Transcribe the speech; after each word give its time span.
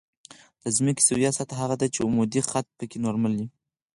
د 0.63 0.65
ځمکې 0.77 1.03
سویه 1.09 1.31
سطح 1.37 1.55
هغه 1.63 1.75
ده 1.81 1.87
چې 1.93 1.99
عمودي 2.05 2.41
خط 2.49 2.67
پکې 2.77 2.97
نورمال 3.05 3.33
وي 3.35 3.47